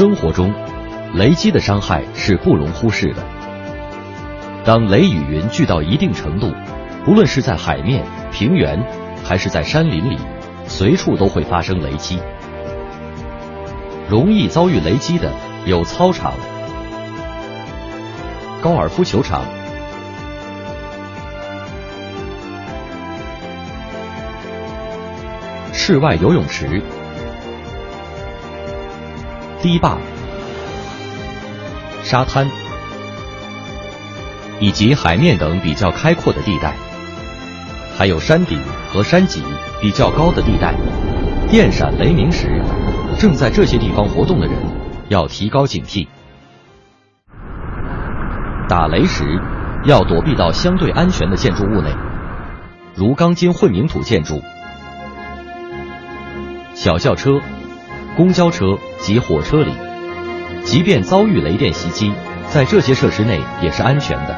[0.00, 0.50] 生活中，
[1.12, 3.22] 雷击的伤害是不容忽视的。
[4.64, 6.50] 当雷雨云聚到一定程度，
[7.04, 8.02] 不论是在海面、
[8.32, 8.82] 平原，
[9.22, 10.16] 还是在山林里，
[10.64, 12.18] 随处都会发生雷击。
[14.08, 15.30] 容易遭遇雷击的
[15.66, 16.32] 有操场、
[18.62, 19.42] 高尔夫球场、
[25.74, 26.82] 室外游泳池。
[29.62, 29.98] 堤坝、
[32.02, 32.48] 沙滩
[34.58, 36.74] 以及海面等比较开阔的地带，
[37.98, 38.58] 还有山顶
[38.90, 39.42] 和山脊
[39.78, 40.74] 比较高的地带，
[41.46, 42.62] 电闪雷鸣时，
[43.18, 44.56] 正在这些地方活动的人
[45.10, 46.08] 要提高警惕。
[48.66, 49.42] 打雷时
[49.84, 51.94] 要躲避到相对安全的建筑物内，
[52.94, 54.40] 如钢筋混凝土建筑、
[56.72, 57.42] 小轿车。
[58.16, 59.72] 公交车及火车里，
[60.64, 62.12] 即便遭遇雷电袭击，
[62.48, 64.36] 在这些设施内也是安全的。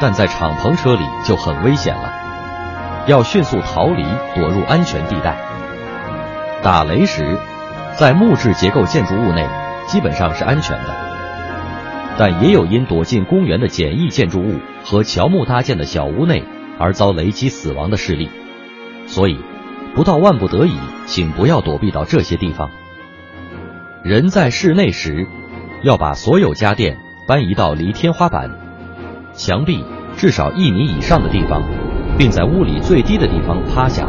[0.00, 2.12] 但在敞篷车里就很危险了，
[3.06, 5.36] 要迅速逃离，躲入安全地带。
[6.60, 7.38] 打雷时，
[7.96, 9.46] 在木质结构建筑物内
[9.86, 10.94] 基本上是安全的，
[12.18, 16.44] 但也有因躲进公园的简易建筑物和乔木搭建的小屋内
[16.78, 18.28] 而遭雷击死亡的事例，
[19.06, 19.38] 所以。
[19.94, 20.76] 不到万不得已，
[21.06, 22.70] 请不要躲避到这些地方。
[24.02, 25.26] 人在室内时，
[25.82, 28.50] 要把所有家电搬移到离天花板、
[29.34, 29.84] 墙壁
[30.16, 31.62] 至少一米以上的地方，
[32.16, 34.08] 并在屋里最低的地方趴下。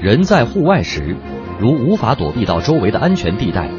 [0.00, 1.16] 人在户外时，
[1.60, 3.70] 如无法躲避到周围的安全地带，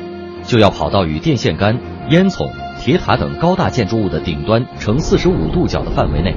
[0.44, 1.78] 就要跑到与电线杆、
[2.10, 2.50] 烟囱。
[2.90, 6.36] 铁塔等高大建筑物的顶端呈四十五度角的范围内，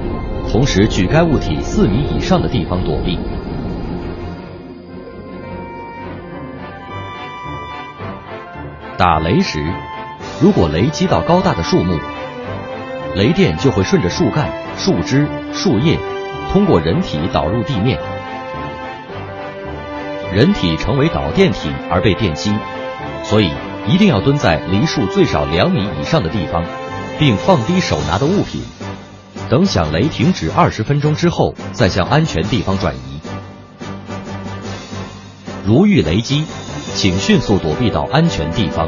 [0.51, 3.17] 同时距该物体四米以上的地方躲避。
[8.99, 9.65] 打雷时，
[10.39, 11.97] 如果雷击到高大的树木，
[13.15, 15.97] 雷电就会顺着树干、树枝、树叶，
[16.51, 17.99] 通过人体导入地面，
[20.31, 22.53] 人体成为导电体而被电击，
[23.23, 23.49] 所以。
[23.85, 26.63] 一定要蹲在离树最少两米以上的地方，
[27.19, 28.61] 并放低手拿的物品，
[29.49, 33.19] 等响雷停止二十分钟之后，再向安全地方转移。
[35.65, 36.45] 如遇雷击，
[36.93, 38.87] 请迅速躲避到安全地方。